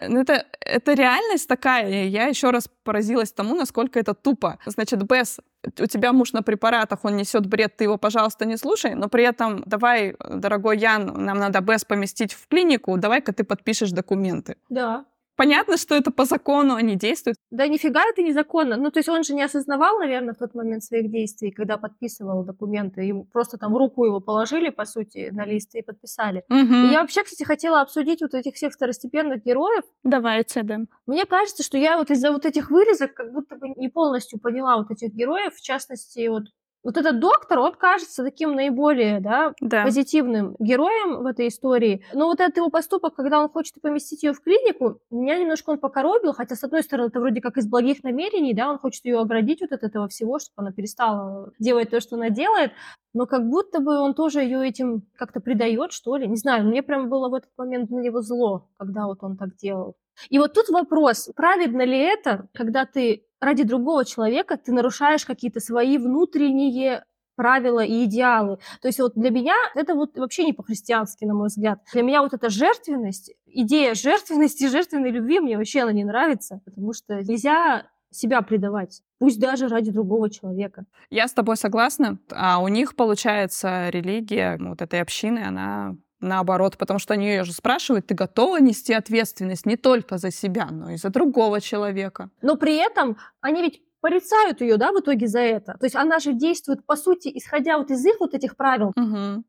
[0.00, 2.06] ну, это, это реальность такая.
[2.06, 4.58] Я еще раз поразилась тому, насколько это тупо.
[4.66, 5.40] Значит, Бесс,
[5.80, 9.24] у тебя муж на препаратах, он несет бред, ты его, пожалуйста, не слушай, но при
[9.24, 14.56] этом давай, дорогой Ян, нам надо Бесс поместить в клинику, давай-ка ты подпишешь документы.
[14.68, 15.04] Да.
[15.36, 17.36] Понятно, что это по закону, они действуют.
[17.50, 18.76] Да нифига это незаконно.
[18.76, 22.44] Ну, то есть он же не осознавал, наверное, в тот момент своих действий, когда подписывал
[22.44, 23.02] документы.
[23.02, 26.44] Ему просто там руку его положили, по сути, на лист и подписали.
[26.48, 26.56] Угу.
[26.56, 29.84] И я вообще, кстати, хотела обсудить вот этих всех второстепенных героев.
[30.02, 30.78] Давайте, да.
[31.06, 34.78] Мне кажется, что я вот из-за вот этих вырезок как будто бы не полностью поняла
[34.78, 36.44] вот этих героев, в частности, вот
[36.86, 39.82] вот этот доктор, он кажется таким наиболее да, да.
[39.82, 42.04] позитивным героем в этой истории.
[42.14, 45.78] Но вот этот его поступок, когда он хочет поместить ее в клинику, меня немножко он
[45.78, 49.18] покоробил, хотя, с одной стороны, это вроде как из благих намерений, да, он хочет ее
[49.18, 52.70] оградить вот от этого всего, чтобы она перестала делать то, что она делает,
[53.14, 56.28] но как будто бы он тоже ее этим как-то предает, что ли.
[56.28, 59.56] Не знаю, мне прям было в этот момент на него зло, когда вот он так
[59.56, 59.96] делал.
[60.30, 65.60] И вот тут вопрос, праведно ли это, когда ты ради другого человека ты нарушаешь какие-то
[65.60, 67.04] свои внутренние
[67.36, 68.58] правила и идеалы.
[68.80, 71.80] То есть вот для меня это вот вообще не по-христиански, на мой взгляд.
[71.92, 76.92] Для меня вот эта жертвенность, идея жертвенности, жертвенной любви мне вообще она не нравится, потому
[76.92, 80.86] что нельзя себя предавать, пусть даже ради другого человека.
[81.10, 82.18] Я с тобой согласна.
[82.32, 85.96] А у них, получается, религия вот этой общины, она
[86.26, 90.68] наоборот, потому что они ее же спрашивают, ты готова нести ответственность не только за себя,
[90.70, 92.30] но и за другого человека.
[92.42, 95.76] Но при этом они ведь порицают ее, да, в итоге за это.
[95.78, 98.92] То есть она же действует, по сути, исходя вот из их вот этих правил.
[98.94, 99.44] Угу.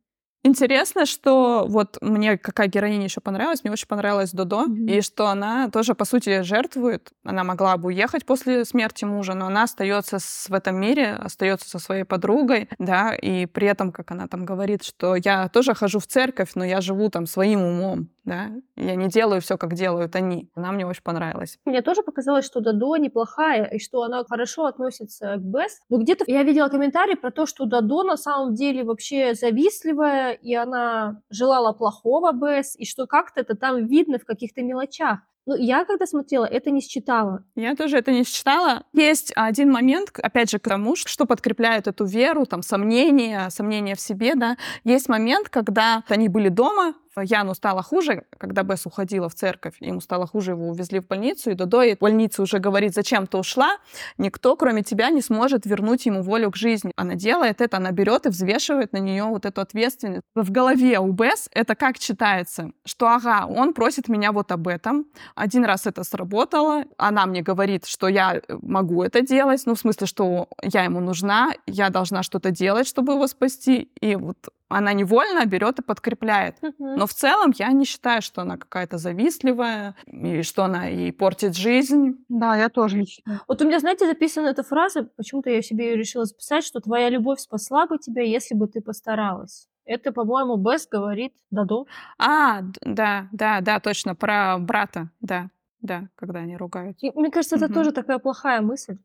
[0.47, 4.97] Интересно, что вот мне какая героиня еще понравилась, мне очень понравилась Додо, mm-hmm.
[4.97, 7.11] и что она тоже, по сути, жертвует.
[7.25, 11.79] Она могла бы уехать после смерти мужа, но она остается в этом мире, остается со
[11.79, 16.07] своей подругой, да, и при этом, как она там говорит, что я тоже хожу в
[16.07, 20.51] церковь, но я живу там своим умом, да, я не делаю все, как делают они.
[20.53, 21.57] Она мне очень понравилась.
[21.63, 25.79] Мне тоже показалось, что Дадо неплохая, и что она хорошо относится к Бесс.
[25.89, 30.53] Но где-то я видела комментарий про то, что Дадо на самом деле вообще завистливая, и
[30.53, 35.19] она желала плохого Бесс, и что как-то это там видно в каких-то мелочах.
[35.45, 37.45] Ну, я когда смотрела, это не считала.
[37.55, 38.83] Я тоже это не считала.
[38.91, 44.01] Есть один момент, опять же, к тому, что подкрепляет эту веру, там, сомнения, сомнения в
[44.01, 44.57] себе, да.
[44.83, 50.01] Есть момент, когда они были дома, Яну стало хуже, когда Бесс уходила в церковь, ему
[50.01, 53.77] стало хуже, его увезли в больницу, и Додо в больнице уже говорит, зачем ты ушла,
[54.17, 56.91] никто, кроме тебя, не сможет вернуть ему волю к жизни.
[56.95, 60.23] Она делает это, она берет и взвешивает на нее вот эту ответственность.
[60.35, 65.05] В голове у Бесс это как читается, что ага, он просит меня вот об этом,
[65.35, 70.07] один раз это сработало, она мне говорит, что я могу это делать, ну, в смысле,
[70.07, 74.37] что я ему нужна, я должна что-то делать, чтобы его спасти, и вот
[74.69, 76.57] она невольно берет и подкрепляет.
[76.77, 81.55] Но в целом я не считаю, что она какая-то завистливая, и что она и портит
[81.55, 82.23] жизнь.
[82.29, 83.39] Да, я тоже не считаю.
[83.47, 87.09] Вот у меня, знаете, записана эта фраза, почему-то я себе ее решила записать, что твоя
[87.09, 89.67] любовь спасла бы тебя, если бы ты постаралась.
[89.85, 91.85] Это, по-моему, Бесс говорит Дадо.
[92.19, 95.49] А, да, да, да, точно, про брата, да,
[95.81, 96.97] да, когда они ругают.
[97.01, 97.73] И, мне кажется, это угу.
[97.73, 98.97] тоже такая плохая мысль.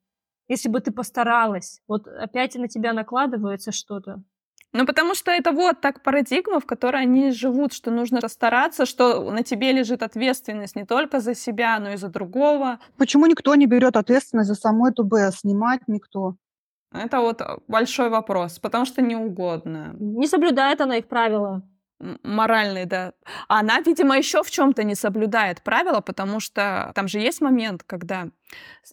[0.48, 4.22] Если бы ты постаралась, вот опять на тебя накладывается что-то.
[4.74, 9.30] Ну, потому что это вот так парадигма, в которой они живут, что нужно расстараться, что
[9.30, 12.78] на тебе лежит ответственность не только за себя, но и за другого.
[12.96, 15.30] Почему никто не берет ответственность за саму эту Б?
[15.32, 16.36] Снимать никто.
[16.90, 19.94] Это вот большой вопрос, потому что не угодно.
[19.98, 21.62] Не соблюдает она их правила
[22.22, 23.12] моральный, да.
[23.48, 27.82] А она, видимо, еще в чем-то не соблюдает правила, потому что там же есть момент,
[27.84, 28.28] когда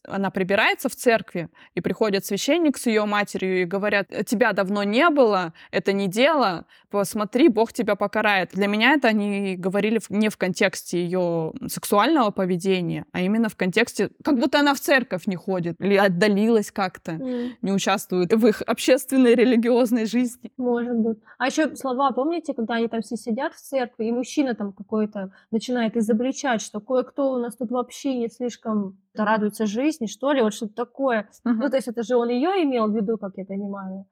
[0.04, 5.10] она прибирается в церкви, и приходит священник с ее матерью и говорят, тебя давно не
[5.10, 8.52] было, это не дело, посмотри, Бог тебя покарает.
[8.54, 14.10] Для меня это они говорили не в контексте ее сексуального поведения, а именно в контексте,
[14.24, 17.52] как будто она в церковь не ходит или отдалилась как-то, mm.
[17.62, 20.52] не участвует в их общественной религиозной жизни.
[20.58, 21.17] Может быть.
[21.38, 25.32] А еще слова, помните, когда они там все сидят в церкви, и мужчина там какой-то
[25.52, 30.54] начинает изобличать, что кое-кто у нас тут вообще не слишком радуется жизни, что ли, вот
[30.54, 31.30] что-то такое.
[31.46, 31.54] Uh-huh.
[31.54, 34.06] Ну, то есть это же он ее имел в виду, как я понимаю.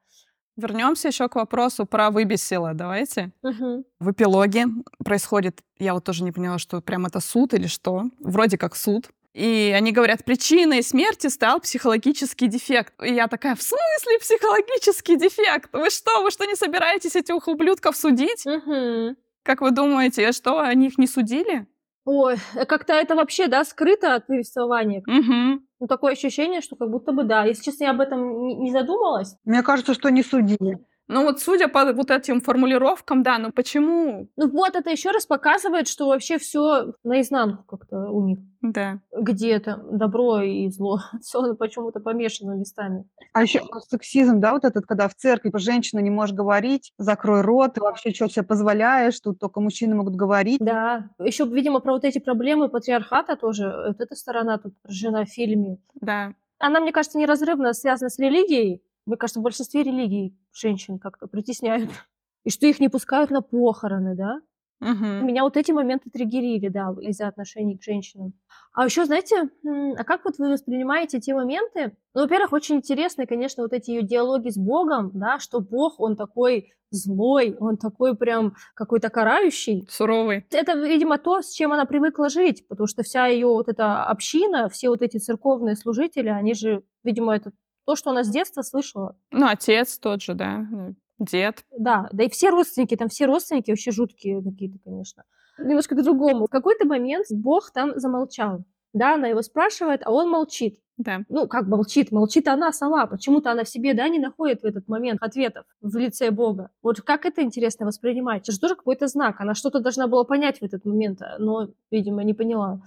[0.55, 2.73] Вернемся еще к вопросу про выбесило.
[2.73, 3.31] Давайте.
[3.43, 3.83] Uh-huh.
[3.99, 4.65] В эпилоге
[5.03, 8.05] происходит, я вот тоже не поняла, что прям это суд или что.
[8.19, 9.09] Вроде как суд.
[9.37, 12.91] И они говорят, причиной смерти стал психологический дефект.
[13.03, 15.69] И я такая, в смысле психологический дефект?
[15.73, 18.47] Вы что, вы что, не собираетесь этих ублюдков судить?
[18.47, 19.15] Угу.
[19.43, 21.67] Как вы думаете, что, они их не судили?
[22.09, 25.01] Ой, э, как-то это вообще, да, скрыто от повествования.
[25.01, 25.61] Угу.
[25.81, 27.43] Ну, такое ощущение, что как будто бы да.
[27.43, 29.35] Если честно, я об этом не задумалась.
[29.43, 30.79] Мне кажется, что не судили.
[31.07, 34.29] Ну вот судя по вот этим формулировкам, да, но почему?
[34.35, 38.39] Ну вот это еще раз показывает, что вообще все наизнанку как-то у них.
[38.61, 38.99] Да.
[39.11, 40.99] Где-то добро и зло.
[41.21, 43.05] Все почему-то помешано местами.
[43.31, 47.75] А еще сексизм, да, вот этот, когда в церкви женщина не может говорить, закрой рот,
[47.75, 50.59] ты вообще что себе позволяешь, тут только мужчины могут говорить.
[50.59, 51.09] Да.
[51.19, 55.77] Еще, видимо, про вот эти проблемы патриархата тоже, вот эта сторона тут отражена в фильме.
[55.93, 56.33] Да.
[56.59, 61.89] Она, мне кажется, неразрывно связана с религией, мне кажется, в большинстве религий женщин как-то притесняют.
[62.43, 64.41] И что их не пускают на похороны, да?
[64.79, 65.25] Угу.
[65.25, 68.33] Меня вот эти моменты триггерили, да, из-за отношений к женщинам.
[68.73, 71.97] А еще, знаете, а как вот вы воспринимаете те моменты?
[72.13, 76.15] Ну, во-первых, очень интересны, конечно, вот эти ее диалоги с Богом, да, что Бог, он
[76.15, 79.87] такой злой, он такой прям какой-то карающий.
[79.89, 80.45] Суровый.
[80.51, 84.69] Это, видимо, то, с чем она привыкла жить, потому что вся ее вот эта община,
[84.69, 87.51] все вот эти церковные служители, они же, видимо, это
[87.87, 89.15] то, что она с детства слышала.
[89.31, 91.63] Ну, отец тот же, да, ну, дед.
[91.79, 95.23] Да, да и все родственники, там все родственники вообще жуткие какие-то, конечно.
[95.57, 96.47] Немножко к другому.
[96.47, 98.65] В какой-то момент Бог там замолчал.
[98.93, 100.79] Да, она его спрашивает, а он молчит.
[100.97, 101.21] Да.
[101.29, 102.11] Ну, как молчит?
[102.11, 103.05] Молчит она сама.
[103.07, 106.71] Почему-то она в себе, да, не находит в этот момент ответов в лице Бога.
[106.81, 108.41] Вот как это интересно воспринимать?
[108.43, 109.39] Это же тоже какой-то знак.
[109.39, 112.81] Она что-то должна была понять в этот момент, но, видимо, не поняла.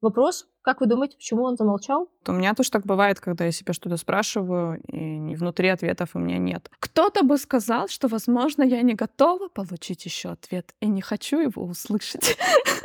[0.00, 2.10] Вопрос, как вы думаете, почему он замолчал?
[2.26, 6.36] У меня тоже так бывает, когда я себя что-то спрашиваю, и внутри ответов у меня
[6.36, 6.70] нет.
[6.78, 11.62] Кто-то бы сказал, что, возможно, я не готова получить еще ответ и не хочу его
[11.62, 12.36] услышать.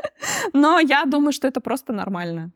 [0.54, 2.52] Но я думаю, что это просто нормально.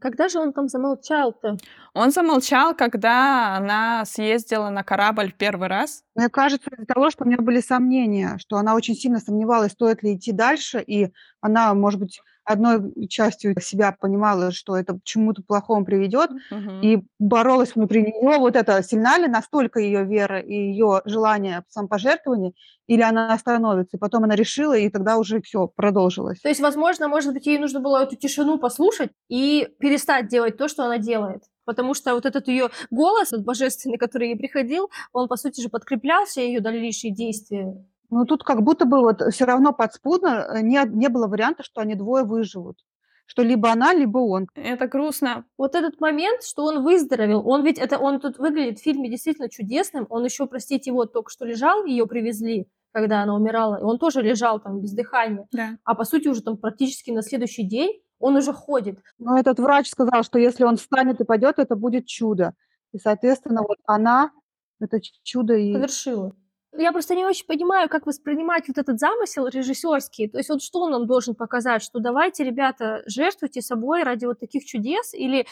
[0.00, 1.58] Когда же он там замолчал-то?
[1.94, 6.02] Он замолчал, когда она съездила на корабль в первый раз.
[6.16, 10.02] Мне кажется, из-за того, что у меня были сомнения, что она очень сильно сомневалась, стоит
[10.02, 15.42] ли идти дальше, и она, может быть, одной частью себя понимала, что это к чему-то
[15.42, 16.70] плохому приведет, угу.
[16.82, 18.38] и боролась внутри нее.
[18.38, 22.52] Вот это сильна ли настолько ее вера и ее желание самопожертвования,
[22.86, 23.96] или она остановится.
[23.96, 26.40] И потом она решила, и тогда уже все продолжилось.
[26.40, 30.68] То есть, возможно, может быть, ей нужно было эту тишину послушать и перестать делать то,
[30.68, 31.42] что она делает.
[31.64, 36.24] Потому что вот этот ее голос, божественный, который ей приходил, он, по сути же, подкреплял
[36.24, 37.76] все ее дальнейшие действия.
[38.12, 41.80] Ну, тут как будто бы вот все равно подспудно э, не, не было варианта, что
[41.80, 42.76] они двое выживут.
[43.24, 44.48] Что либо она, либо он.
[44.54, 45.46] Это грустно.
[45.56, 49.48] Вот этот момент, что он выздоровел, он ведь это он тут выглядит в фильме действительно
[49.48, 50.06] чудесным.
[50.10, 54.20] Он еще, простите, вот только что лежал, ее привезли, когда она умирала, и он тоже
[54.20, 55.48] лежал там без дыхания.
[55.50, 55.78] Да.
[55.84, 58.98] А по сути уже там практически на следующий день он уже ходит.
[59.18, 62.52] Но этот врач сказал, что если он встанет и пойдет, это будет чудо.
[62.92, 64.32] И, соответственно, вот она
[64.80, 65.72] это чудо и...
[65.72, 66.36] Совершила.
[66.76, 70.28] Я просто не очень понимаю, как воспринимать вот этот замысел режиссерский.
[70.28, 71.82] То есть вот что он нам должен показать?
[71.82, 75.12] Что давайте, ребята, жертвуйте собой ради вот таких чудес?
[75.12, 75.46] Или,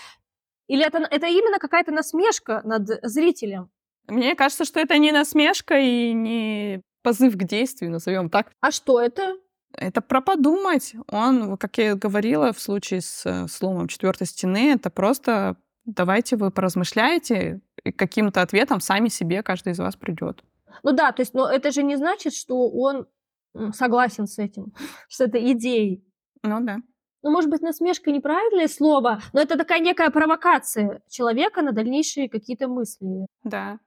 [0.67, 3.71] или это, это именно какая-то насмешка над зрителем?
[4.07, 8.51] Мне кажется, что это не насмешка и не позыв к действию, назовем так.
[8.61, 9.37] А что это?
[9.73, 10.95] Это про подумать.
[11.09, 16.51] Он, как я говорила, в случае с э, сломом четвертой стены, это просто давайте вы
[16.51, 20.43] поразмышляете, и каким-то ответом сами себе каждый из вас придет.
[20.83, 23.07] Ну да, то есть, но это же не значит, что он
[23.73, 24.73] согласен с этим,
[25.09, 26.05] что это идеей.
[26.43, 26.79] Ну да.
[27.23, 32.67] Ну, может быть, насмешка неправильное слово, но это такая некая провокация человека на дальнейшие какие-то
[32.67, 33.27] мысли.
[33.45, 33.79] Да.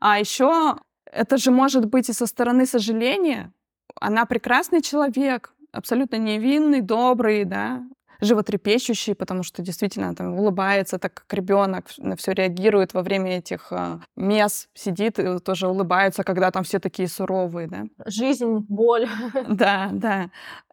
[0.00, 3.52] А еще это же может быть и со стороны сожаления.
[4.00, 7.82] Она прекрасный человек, абсолютно невинный, добрый, да,
[8.20, 13.68] животрепещущий, потому что действительно там улыбается, так как ребенок на все реагирует во время этих
[13.70, 17.84] э, мес, сидит и тоже улыбается, когда там все такие суровые, да.
[18.06, 19.08] Жизнь, боль.
[19.48, 20.30] Да, да.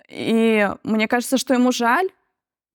[0.10, 2.10] И мне кажется, что ему жаль,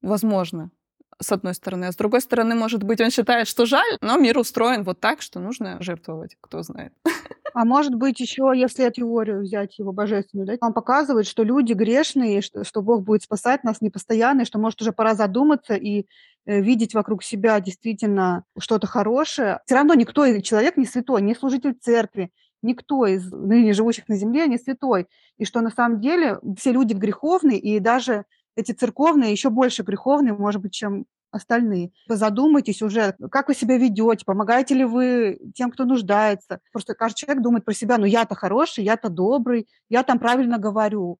[0.01, 0.71] возможно,
[1.19, 1.85] с одной стороны.
[1.85, 5.21] А с другой стороны, может быть, он считает, что жаль, но мир устроен вот так,
[5.21, 6.93] что нужно жертвовать, кто знает.
[7.53, 12.41] А может быть, еще, если теорию взять его божественную, да, он показывает, что люди грешные,
[12.41, 16.05] что, что Бог будет спасать нас не постоянно, и что, может, уже пора задуматься и
[16.45, 19.59] э, видеть вокруг себя действительно что-то хорошее.
[19.65, 24.47] Все равно никто человек не святой, не служитель церкви, никто из ныне живущих на земле
[24.47, 25.07] не святой.
[25.37, 30.33] И что на самом деле все люди греховные, и даже эти церковные еще больше греховные,
[30.33, 31.91] может быть, чем остальные.
[32.07, 36.59] Задумайтесь уже, как вы себя ведете, помогаете ли вы тем, кто нуждается.
[36.71, 41.17] Просто каждый человек думает про себя, ну я-то хороший, я-то добрый, я там правильно говорю.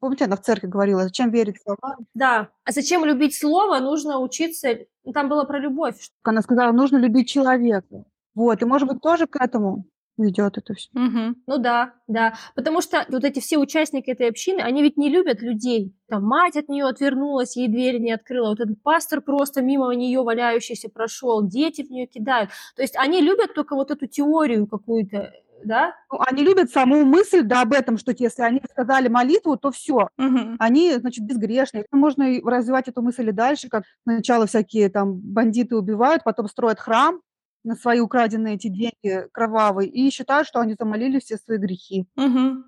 [0.00, 2.06] Помните, она в церкви говорила, зачем верить словам?
[2.12, 2.48] Да.
[2.64, 3.78] А зачем любить слово?
[3.78, 4.78] Нужно учиться...
[5.14, 6.10] Там было про любовь.
[6.24, 8.04] Она сказала, нужно любить человека.
[8.34, 9.84] Вот, и, может быть, тоже к этому
[10.18, 10.90] ведет это все.
[10.94, 11.36] Угу.
[11.46, 12.34] Ну да, да.
[12.54, 15.94] Потому что вот эти все участники этой общины, они ведь не любят людей.
[16.08, 18.50] Там мать от нее отвернулась, ей двери не открыла.
[18.50, 22.50] Вот этот пастор просто мимо нее валяющийся прошел, дети в нее кидают.
[22.76, 25.32] То есть они любят только вот эту теорию какую-то,
[25.64, 25.94] да?
[26.10, 30.08] Ну, они любят саму мысль, да, об этом, что если они сказали молитву, то все,
[30.18, 30.56] угу.
[30.58, 31.86] они, значит, безгрешные.
[31.90, 37.20] Можно развивать эту мысль и дальше, как сначала всякие там бандиты убивают, потом строят храм,
[37.64, 42.06] на свои украденные эти деньги кровавые и считают, что они замолили все свои грехи.
[42.16, 42.64] Угу.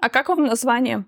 [0.00, 1.04] А как вам название?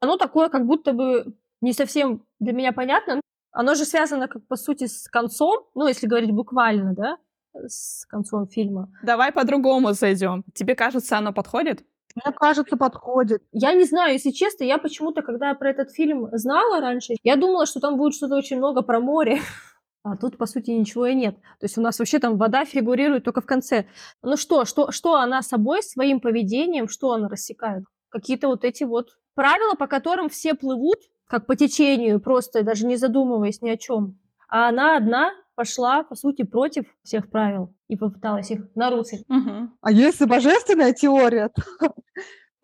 [0.00, 3.20] Оно такое, как будто бы не совсем для меня понятно.
[3.52, 7.18] Оно же связано, как по сути, с концом, ну, если говорить буквально, да,
[7.54, 8.90] с концом фильма.
[9.02, 10.44] Давай по-другому зайдем.
[10.54, 11.84] Тебе кажется, оно подходит?
[12.14, 13.42] Мне кажется, подходит.
[13.52, 17.66] Я не знаю, если честно, я почему-то, когда про этот фильм знала раньше, я думала,
[17.66, 19.40] что там будет что-то очень много про море.
[20.04, 21.34] А тут, по сути, ничего и нет.
[21.58, 23.86] То есть у нас вообще там вода фигурирует только в конце.
[24.22, 27.84] Ну что, что, что она собой, своим поведением, что она рассекает?
[28.10, 32.96] Какие-то вот эти вот правила, по которым все плывут, как по течению, просто даже не
[32.96, 34.20] задумываясь ни о чем.
[34.46, 39.24] А она одна пошла, по сути, против всех правил и попыталась их нарушить.
[39.30, 39.70] Угу.
[39.80, 41.62] А если божественная теория, то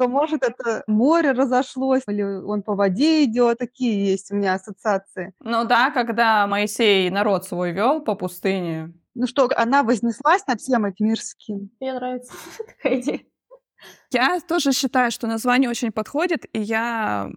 [0.01, 3.59] то, может, это море разошлось, или он по воде идет.
[3.59, 5.35] Такие есть у меня ассоциации.
[5.41, 8.95] Ну да, когда Моисей народ свой вел по пустыне.
[9.15, 11.71] Ну что, она вознеслась над всем этим мирским.
[11.81, 12.33] Мне нравится
[12.67, 13.21] такая идея.
[14.11, 17.31] Я тоже считаю, что название очень подходит, и я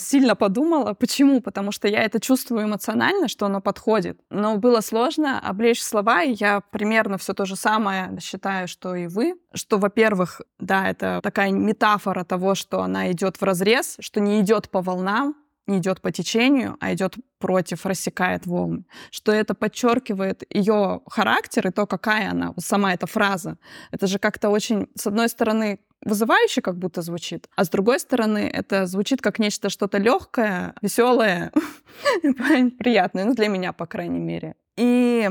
[0.00, 0.94] сильно подумала.
[0.94, 1.40] Почему?
[1.40, 4.20] Потому что я это чувствую эмоционально, что оно подходит.
[4.30, 9.06] Но было сложно облечь слова, и я примерно все то же самое считаю, что и
[9.06, 9.34] вы.
[9.54, 14.70] Что, во-первых, да, это такая метафора того, что она идет в разрез, что не идет
[14.70, 15.34] по волнам,
[15.66, 18.84] не идет по течению, а идет против, рассекает волны.
[19.10, 23.56] Что это подчеркивает ее характер и то, какая она, сама эта фраза.
[23.90, 28.50] Это же как-то очень, с одной стороны, вызывающе как будто звучит, а с другой стороны,
[28.52, 31.52] это звучит как нечто что-то легкое, веселое,
[32.78, 34.54] приятное, ну, для меня, по крайней мере.
[34.76, 35.30] И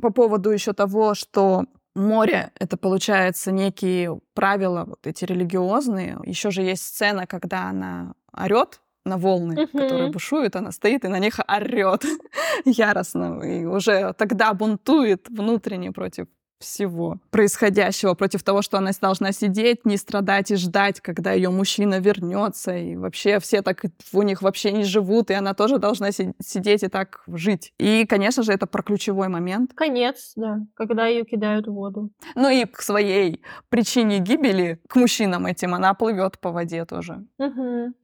[0.00, 1.64] по поводу еще того, что
[1.94, 6.18] море— это, получается, некие правила вот эти религиозные.
[6.24, 11.18] Еще же есть сцена, когда она орет на волны, которые бушуют, она стоит и на
[11.18, 12.04] них орет
[12.64, 13.40] яростно.
[13.42, 16.26] И уже тогда бунтует внутренне против
[16.58, 22.00] всего происходящего, против того, что она должна сидеть, не страдать и ждать, когда ее мужчина
[22.00, 22.76] вернется.
[22.76, 23.82] И вообще все так
[24.12, 27.72] у них вообще не живут, и она тоже должна си- сидеть и так жить.
[27.78, 29.72] И, конечно же, это про ключевой момент.
[29.74, 32.10] Конец, да, когда ее кидают в воду.
[32.34, 37.24] Ну и к своей причине гибели, к мужчинам этим, она плывет по воде тоже.
[37.38, 37.94] Мгм.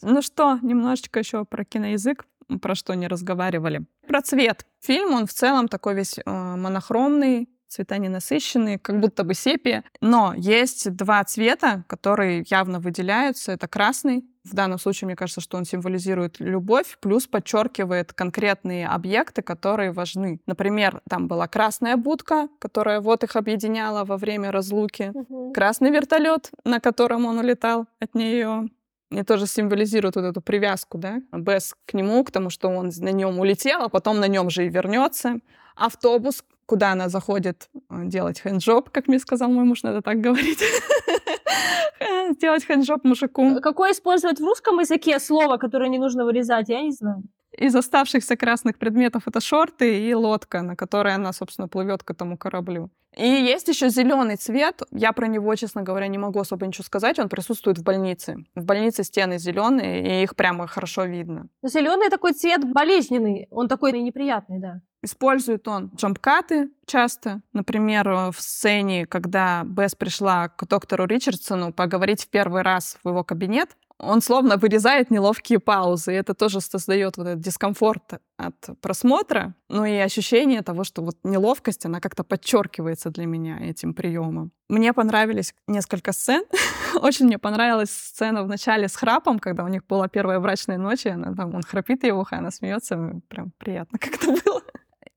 [0.00, 2.24] Ну что, немножечко еще про киноязык,
[2.60, 3.82] про что не разговаривали.
[4.06, 4.66] Про цвет.
[4.80, 9.84] Фильм, он в целом такой весь э, монохромный, цвета ненасыщенные, как будто бы сепия.
[10.00, 13.52] Но есть два цвета, которые явно выделяются.
[13.52, 14.24] Это красный.
[14.44, 20.40] В данном случае, мне кажется, что он символизирует любовь, плюс подчеркивает конкретные объекты, которые важны.
[20.46, 25.12] Например, там была красная будка, которая вот их объединяла во время разлуки.
[25.14, 25.52] Мгм.
[25.52, 28.70] Красный вертолет, на котором он улетал от нее.
[29.10, 33.10] И тоже символизирует вот эту привязку, да, Бесс к нему, к тому, что он на
[33.10, 35.40] нем улетел, а потом на нем же и вернется.
[35.76, 40.62] Автобус, куда она заходит э, делать хэнджоп, как мне сказал мой муж, надо так говорить.
[42.40, 43.60] Делать хэнджоп мужику.
[43.62, 47.22] Какое использовать в русском языке слово, которое не нужно вырезать, я не знаю.
[47.58, 52.38] Из оставшихся красных предметов это шорты и лодка, на которой она, собственно, плывет к этому
[52.38, 52.90] кораблю.
[53.16, 54.82] И есть еще зеленый цвет.
[54.92, 57.18] Я про него, честно говоря, не могу особо ничего сказать.
[57.18, 58.44] Он присутствует в больнице.
[58.54, 61.48] В больнице стены зеленые, и их прямо хорошо видно.
[61.64, 64.80] Зеленый такой цвет болезненный, он такой неприятный, да.
[65.02, 67.40] Использует он джампкаты часто.
[67.52, 73.24] Например, в сцене, когда Бесс пришла к доктору Ричардсону поговорить в первый раз в его
[73.24, 79.54] кабинет, он словно вырезает неловкие паузы, и это тоже создает вот этот дискомфорт от просмотра,
[79.68, 84.52] ну и ощущение того, что вот неловкость, она как-то подчеркивается для меня этим приемом.
[84.68, 86.44] Мне понравились несколько сцен.
[87.02, 91.06] Очень мне понравилась сцена в начале с храпом, когда у них была первая брачная ночь,
[91.06, 94.62] и она, там, он храпит в ухо, она смеется, прям приятно как-то было.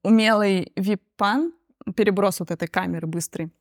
[0.04, 1.54] Умелый вип-пан,
[1.96, 3.52] переброс вот этой камеры быстрый.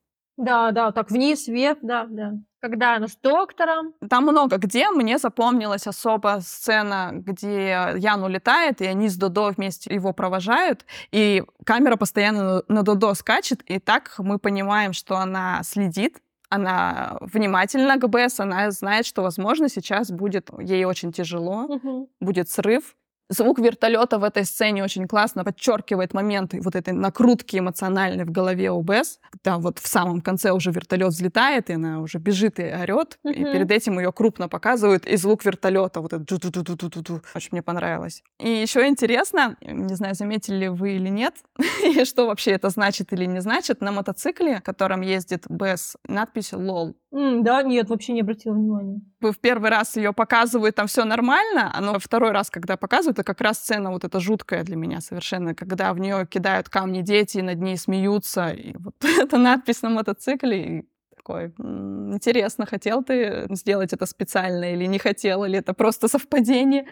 [0.40, 2.32] Да, да, так вниз, вверх, да, да.
[2.62, 3.94] Когда она с доктором.
[4.08, 4.90] Там много где.
[4.90, 11.42] Мне запомнилась особо сцена, где Ян улетает, и они с Додо вместе его провожают, и
[11.64, 16.18] камера постоянно на Додо скачет, и так мы понимаем, что она следит,
[16.50, 22.08] она внимательна к Бесс, она знает, что, возможно, сейчас будет ей очень тяжело, Мгм.
[22.20, 22.94] будет срыв.
[23.30, 28.72] Звук вертолета в этой сцене очень классно подчеркивает моменты вот этой накрутки эмоциональной в голове
[28.72, 29.20] у Бесс.
[29.30, 33.18] Когда вот в самом конце уже вертолет взлетает, и она уже бежит и орет.
[33.24, 33.52] И Мгм.
[33.52, 37.20] перед этим ее крупно показывают, и звук вертолета вот этот ду-ду-ду-ду-ду-ду.
[37.34, 38.22] Очень мне понравилось.
[38.40, 41.34] И еще интересно, не знаю, заметили ли вы или нет,
[41.84, 46.96] и что вообще это значит или не значит, на мотоцикле, которым ездит Бесс, надпись «Лол».
[47.12, 49.00] М, да, нет, вообще не обратила внимания.
[49.20, 53.24] в первый раз ее показывают, там все нормально, а но второй раз, когда показывают, это
[53.24, 57.38] как раз сцена вот эта жуткая для меня совершенно, когда в нее кидают камни дети,
[57.38, 63.02] и над ней смеются, и вот эта надпись на мотоцикле, и такой, «М, интересно, хотел
[63.02, 66.86] ты сделать это специально или не хотел, или это просто совпадение?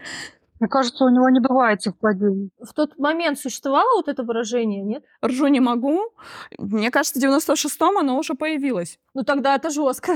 [0.60, 2.50] Мне кажется, у него не бывает совпадений.
[2.58, 5.04] В тот момент существовало вот это выражение, нет?
[5.24, 6.00] Ржу не могу.
[6.58, 8.98] Мне кажется, в 96-м оно уже появилось.
[9.14, 10.14] Ну тогда это жестко.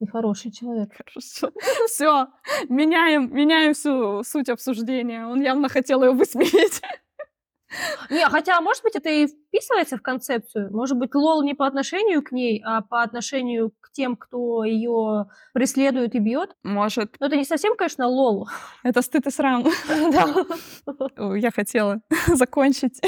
[0.00, 0.90] Нехороший человек.
[0.96, 1.52] Хорошо.
[1.86, 2.28] Все,
[2.68, 5.26] меняем, меняем всю суть обсуждения.
[5.26, 6.80] Он явно хотел ее высмеять.
[8.10, 10.70] Не, хотя, может быть, это и вписывается в концепцию.
[10.72, 15.26] Может быть, лол не по отношению к ней, а по отношению к тем, кто ее
[15.52, 16.56] преследует и бьет.
[16.62, 18.48] Может, Но это не совсем, конечно, лол.
[18.82, 19.64] это стыд и срам.
[20.12, 21.36] Да.
[21.36, 23.00] Я хотела закончить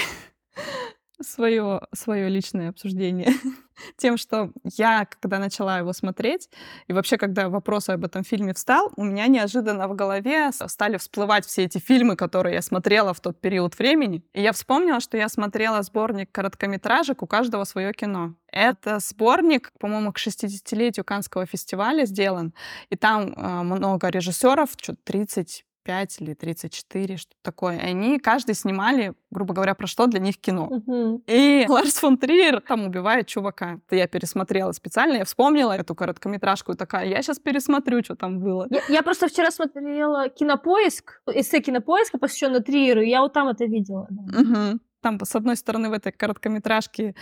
[1.21, 3.33] свое, свое личное обсуждение
[3.97, 6.49] тем, что я, когда начала его смотреть,
[6.87, 11.47] и вообще, когда вопрос об этом фильме встал, у меня неожиданно в голове стали всплывать
[11.47, 14.23] все эти фильмы, которые я смотрела в тот период времени.
[14.33, 18.35] И я вспомнила, что я смотрела сборник короткометражек «У каждого свое кино».
[18.49, 22.53] Это сборник, по-моему, к 60-летию Канского фестиваля сделан,
[22.91, 27.79] и там э, много режиссеров, что 30 5 или 34, что такое.
[27.79, 30.69] И они каждый снимали, грубо говоря, про что для них кино.
[30.71, 31.23] Мгм.
[31.27, 33.81] И Ларс фон Триер там убивает чувака.
[33.87, 38.39] Это я пересмотрела специально, я вспомнила эту короткометражку и такая, я сейчас пересмотрю, что там
[38.41, 38.67] было.
[38.71, 43.65] Я, я просто вчера смотрела кинопоиск, эссе кинопоиска, посвященное Триеру, и я вот там это
[43.65, 44.07] видела.
[44.11, 44.41] да.
[44.41, 44.81] Мгм.
[45.03, 47.17] Там, с одной стороны, в этой короткометражке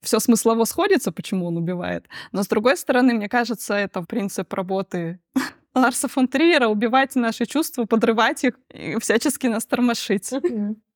[0.00, 2.06] все смыслово сходится, почему он убивает.
[2.30, 5.18] Но с другой стороны, мне кажется, это принцип работы
[5.74, 10.32] Ларса фон Триера убивать наши чувства, подрывать их и всячески нас тормошить.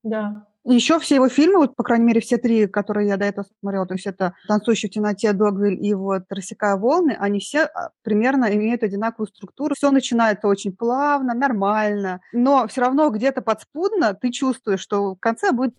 [0.05, 0.47] Да.
[0.65, 3.87] Еще все его фильмы, вот, по крайней мере, все три, которые я до этого смотрела,
[3.87, 8.55] то есть это «Танцующий в темноте», «Догвиль» и вот «Рассекая волны», они все а, примерно
[8.55, 9.75] имеют одинаковую структуру.
[9.75, 15.53] Все начинается очень плавно, нормально, но все равно где-то подспудно ты чувствуешь, что в конце
[15.53, 15.75] будет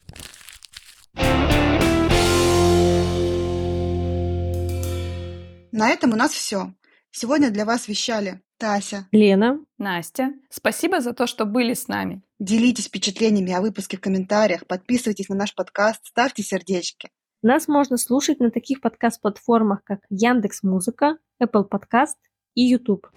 [5.71, 6.73] На этом у нас все.
[7.11, 12.21] Сегодня для вас вещали Тася, Лена, Настя, спасибо за то, что были с нами.
[12.39, 17.09] Делитесь впечатлениями о выпуске в комментариях, подписывайтесь на наш подкаст, ставьте сердечки.
[17.41, 22.17] Нас можно слушать на таких подкаст-платформах, как Яндекс Музыка, Apple Podcast
[22.53, 23.07] и YouTube.